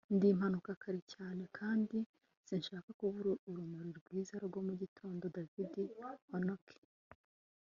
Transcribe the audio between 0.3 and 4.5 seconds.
impanuka kare cyane, kandi sinshaka kubura urumuri rwiza